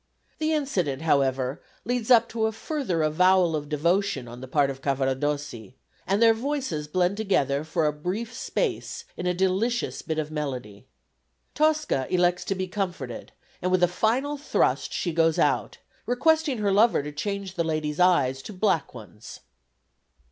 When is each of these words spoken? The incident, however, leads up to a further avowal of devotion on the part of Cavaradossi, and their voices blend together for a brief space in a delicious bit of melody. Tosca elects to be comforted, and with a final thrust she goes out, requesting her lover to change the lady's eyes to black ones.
The 0.39 0.51
incident, 0.53 1.03
however, 1.03 1.61
leads 1.85 2.09
up 2.09 2.27
to 2.29 2.47
a 2.47 2.51
further 2.51 3.03
avowal 3.03 3.55
of 3.55 3.69
devotion 3.69 4.27
on 4.27 4.41
the 4.41 4.47
part 4.47 4.71
of 4.71 4.81
Cavaradossi, 4.81 5.75
and 6.07 6.19
their 6.19 6.33
voices 6.33 6.87
blend 6.87 7.17
together 7.17 7.63
for 7.63 7.85
a 7.85 7.93
brief 7.93 8.33
space 8.33 9.05
in 9.15 9.27
a 9.27 9.35
delicious 9.35 10.01
bit 10.01 10.17
of 10.17 10.31
melody. 10.31 10.87
Tosca 11.53 12.07
elects 12.09 12.43
to 12.45 12.55
be 12.55 12.65
comforted, 12.67 13.31
and 13.61 13.69
with 13.71 13.83
a 13.83 13.87
final 13.87 14.37
thrust 14.37 14.91
she 14.91 15.13
goes 15.13 15.37
out, 15.37 15.77
requesting 16.07 16.57
her 16.57 16.71
lover 16.71 17.03
to 17.03 17.11
change 17.11 17.53
the 17.53 17.63
lady's 17.63 17.99
eyes 17.99 18.41
to 18.41 18.53
black 18.53 18.95
ones. 18.95 19.41